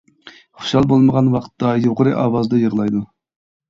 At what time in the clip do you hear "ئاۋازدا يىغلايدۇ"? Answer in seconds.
2.19-3.09